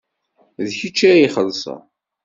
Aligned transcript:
D 0.67 0.69
kečč 0.79 0.99
ad 1.09 1.17
ixellṣen. 1.27 1.81